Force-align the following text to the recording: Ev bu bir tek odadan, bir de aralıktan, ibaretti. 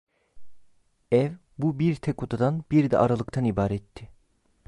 Ev 1.17 1.31
bu 1.57 1.69
bir 1.79 1.95
tek 1.95 2.23
odadan, 2.23 2.63
bir 2.71 2.91
de 2.91 2.97
aralıktan, 2.97 3.43
ibaretti. 3.45 4.09